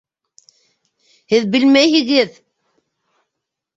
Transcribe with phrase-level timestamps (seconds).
[1.33, 2.43] Һеҙ белмәйһегеҙ!